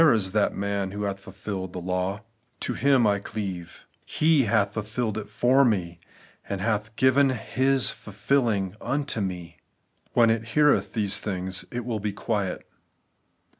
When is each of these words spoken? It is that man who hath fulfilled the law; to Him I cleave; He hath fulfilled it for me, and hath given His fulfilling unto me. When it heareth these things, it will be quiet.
It 0.01 0.15
is 0.15 0.31
that 0.31 0.55
man 0.57 0.89
who 0.89 1.03
hath 1.03 1.19
fulfilled 1.19 1.73
the 1.73 1.79
law; 1.79 2.21
to 2.61 2.73
Him 2.73 3.05
I 3.05 3.19
cleave; 3.19 3.85
He 4.03 4.45
hath 4.45 4.73
fulfilled 4.73 5.15
it 5.15 5.29
for 5.29 5.63
me, 5.63 5.99
and 6.49 6.59
hath 6.59 6.95
given 6.95 7.29
His 7.29 7.91
fulfilling 7.91 8.73
unto 8.81 9.21
me. 9.21 9.57
When 10.13 10.31
it 10.31 10.43
heareth 10.57 10.93
these 10.93 11.19
things, 11.19 11.65
it 11.69 11.85
will 11.85 11.99
be 11.99 12.13
quiet. 12.13 12.67